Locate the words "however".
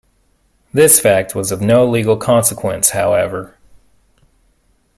2.89-3.55